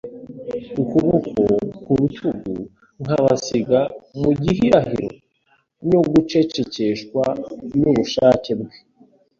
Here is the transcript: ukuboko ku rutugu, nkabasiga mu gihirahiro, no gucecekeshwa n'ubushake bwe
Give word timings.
ukuboko 0.81 1.41
ku 1.83 1.91
rutugu, 1.99 2.55
nkabasiga 3.01 3.79
mu 4.19 4.31
gihirahiro, 4.41 5.07
no 5.89 5.99
gucecekeshwa 6.11 7.23
n'ubushake 7.79 8.51
bwe 8.59 8.77